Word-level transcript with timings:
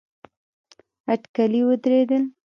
اټکلي 1.13 1.61
ودرېدل. 1.67 2.23